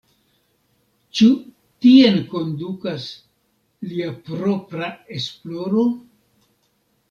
[1.19, 1.27] Ĉu
[1.87, 3.07] tien kondukas
[3.93, 5.89] lia propra esploro?